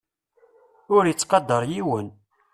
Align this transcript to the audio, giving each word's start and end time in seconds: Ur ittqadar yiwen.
Ur 0.95 1.03
ittqadar 1.07 1.63
yiwen. 1.71 2.07